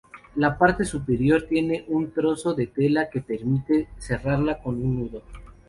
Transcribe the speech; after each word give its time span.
La 0.35 0.57
parte 0.57 0.83
superior 0.83 1.43
tiene 1.43 1.85
un 1.87 2.09
trozo 2.09 2.55
de 2.55 2.65
tela 2.65 3.07
que 3.11 3.21
permite 3.21 3.87
cerrarla 3.99 4.59
con 4.59 4.77
un 4.83 4.99
nudo. 5.01 5.21